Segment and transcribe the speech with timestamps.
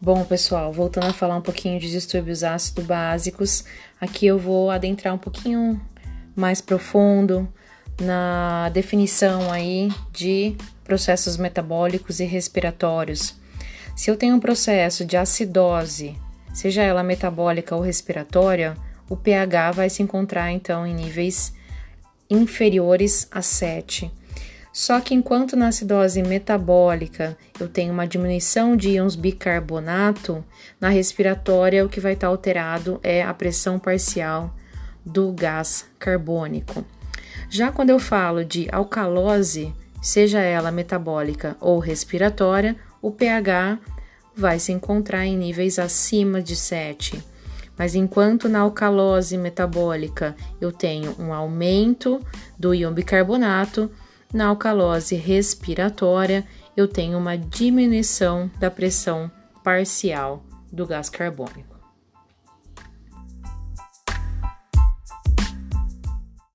[0.00, 3.64] Bom, pessoal, voltando a falar um pouquinho de distúrbios ácido básicos,
[4.00, 5.80] aqui eu vou adentrar um pouquinho
[6.36, 7.52] mais profundo
[8.00, 10.54] na definição aí de
[10.84, 13.34] processos metabólicos e respiratórios.
[13.96, 16.16] Se eu tenho um processo de acidose,
[16.54, 18.76] seja ela metabólica ou respiratória,
[19.10, 21.52] o pH vai se encontrar então em níveis
[22.30, 24.08] inferiores a 7.
[24.78, 30.44] Só que enquanto na acidose metabólica eu tenho uma diminuição de íons bicarbonato,
[30.80, 34.54] na respiratória o que vai estar alterado é a pressão parcial
[35.04, 36.84] do gás carbônico.
[37.50, 43.80] Já quando eu falo de alcalose, seja ela metabólica ou respiratória, o pH
[44.32, 47.20] vai se encontrar em níveis acima de 7.
[47.76, 52.24] Mas enquanto na alcalose metabólica eu tenho um aumento
[52.56, 53.90] do íon bicarbonato,
[54.32, 59.30] na alcalose respiratória eu tenho uma diminuição da pressão
[59.64, 61.77] parcial do gás carbônico.